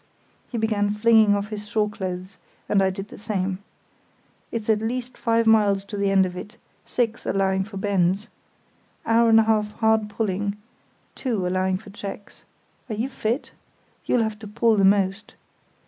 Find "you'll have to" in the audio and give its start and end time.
14.07-14.47